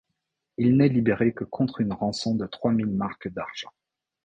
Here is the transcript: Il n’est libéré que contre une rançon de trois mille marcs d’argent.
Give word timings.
Il 0.57 0.77
n’est 0.77 0.89
libéré 0.89 1.31
que 1.31 1.43
contre 1.43 1.79
une 1.79 1.93
rançon 1.93 2.33
de 2.33 2.47
trois 2.47 2.71
mille 2.71 2.89
marcs 2.89 3.27
d’argent. 3.27 3.71